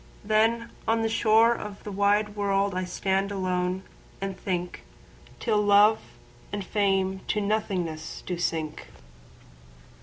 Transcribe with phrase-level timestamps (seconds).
[0.23, 3.83] —then on the shoreOf the wide world I stand alone,
[4.19, 5.99] and thinkTill Love
[6.51, 8.87] and Fame to nothingness do sink.